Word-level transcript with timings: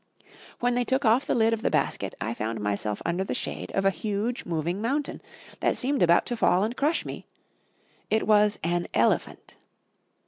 When 0.59 0.73
they 0.73 0.83
took 0.83 1.05
off 1.05 1.27
the 1.27 1.35
lid 1.35 1.53
of 1.53 1.61
the 1.61 1.69
basket, 1.69 2.15
I 2.19 2.33
found 2.33 2.59
myself 2.59 3.03
under 3.05 3.23
the 3.23 3.35
shade 3.35 3.71
of 3.73 3.85
a 3.85 3.91
huge 3.91 4.45
moving 4.47 4.81
mountain, 4.81 5.21
that 5.59 5.77
seemed 5.77 6.01
about 6.01 6.25
to 6.25 6.35
fall 6.37 6.63
and 6.63 6.75
crush 6.75 7.05
me. 7.05 7.27
It 8.09 8.25
was 8.25 8.57
an 8.63 8.87
elephant. 8.95 9.57